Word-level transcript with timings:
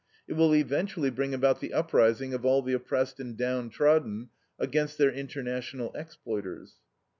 It 0.27 0.33
will 0.33 0.55
eventually 0.55 1.11
bring 1.11 1.31
about 1.31 1.61
the 1.61 1.73
uprising 1.75 2.33
of 2.33 2.43
all 2.43 2.63
the 2.63 2.73
oppressed 2.73 3.19
and 3.19 3.37
downtrodden 3.37 4.29
against 4.57 4.97
their 4.97 5.11
international 5.11 5.91
exploiters. 5.93 6.77